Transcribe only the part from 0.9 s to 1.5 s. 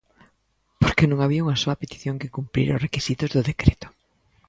non había